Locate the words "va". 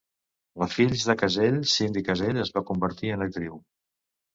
2.59-2.67